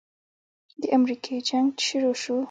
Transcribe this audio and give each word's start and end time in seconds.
د 0.81 0.83
امريکې 0.97 1.35
جنگ 1.47 1.67
چې 1.79 1.85
شروع 1.87 2.15
سو. 2.23 2.35